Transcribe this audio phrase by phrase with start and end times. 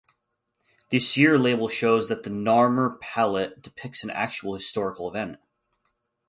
[0.89, 5.37] This year label shows that the Narmer Palette depicts an actual historical event.